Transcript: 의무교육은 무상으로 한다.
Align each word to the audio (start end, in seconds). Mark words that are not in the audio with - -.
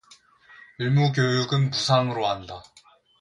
의무교육은 0.79 1.69
무상으로 1.69 2.25
한다. 2.25 2.63